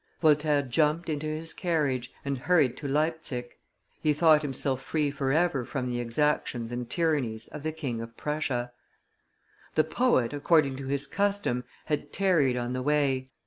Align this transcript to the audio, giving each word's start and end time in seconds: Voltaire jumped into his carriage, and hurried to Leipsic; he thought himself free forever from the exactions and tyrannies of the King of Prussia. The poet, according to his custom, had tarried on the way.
Voltaire 0.19 0.63
jumped 0.63 1.09
into 1.09 1.27
his 1.27 1.53
carriage, 1.53 2.11
and 2.25 2.35
hurried 2.39 2.75
to 2.77 2.87
Leipsic; 2.87 3.59
he 4.01 4.13
thought 4.13 4.41
himself 4.41 4.81
free 4.81 5.11
forever 5.11 5.63
from 5.63 5.85
the 5.85 5.99
exactions 5.99 6.71
and 6.71 6.89
tyrannies 6.89 7.47
of 7.49 7.61
the 7.61 7.71
King 7.71 8.01
of 8.01 8.17
Prussia. 8.17 8.71
The 9.75 9.83
poet, 9.83 10.33
according 10.33 10.75
to 10.77 10.87
his 10.87 11.05
custom, 11.05 11.65
had 11.85 12.11
tarried 12.11 12.57
on 12.57 12.73
the 12.73 12.81
way. 12.81 13.29